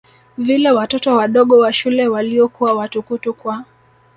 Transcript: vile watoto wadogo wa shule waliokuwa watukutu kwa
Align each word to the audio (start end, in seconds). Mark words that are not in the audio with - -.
vile 0.37 0.71
watoto 0.71 1.15
wadogo 1.15 1.57
wa 1.59 1.73
shule 1.73 2.07
waliokuwa 2.07 2.73
watukutu 2.73 3.33
kwa 3.33 3.65